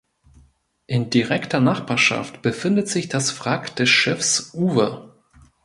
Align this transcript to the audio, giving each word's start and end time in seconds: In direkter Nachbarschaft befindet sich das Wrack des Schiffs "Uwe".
In 0.87 1.11
direkter 1.11 1.59
Nachbarschaft 1.59 2.41
befindet 2.41 2.87
sich 2.89 3.07
das 3.07 3.39
Wrack 3.45 3.75
des 3.75 3.89
Schiffs 3.91 4.51
"Uwe". 4.55 5.13